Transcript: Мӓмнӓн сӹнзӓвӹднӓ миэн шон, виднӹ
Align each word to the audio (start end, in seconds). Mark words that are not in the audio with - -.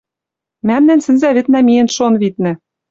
Мӓмнӓн 0.67 0.99
сӹнзӓвӹднӓ 1.05 1.59
миэн 1.67 1.89
шон, 1.95 2.13
виднӹ 2.21 2.51